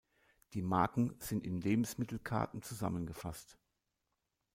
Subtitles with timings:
[0.53, 3.59] Die Marken sind in Lebensmittelkarten zusammengefasst.